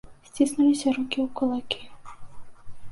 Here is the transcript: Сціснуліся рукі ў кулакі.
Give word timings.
Сціснуліся 0.29 0.93
рукі 0.95 1.17
ў 1.25 1.27
кулакі. 1.41 1.81